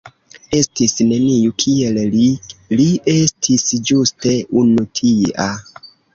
Estis 0.59 0.95
neniu 1.09 1.53
kiel 1.63 1.99
li, 2.15 2.31
li 2.81 2.89
estis 3.17 3.67
ĝuste 3.91 4.35
unu 4.65 4.89
tia". 5.03 5.49